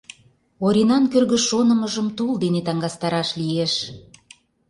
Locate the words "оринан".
0.65-1.03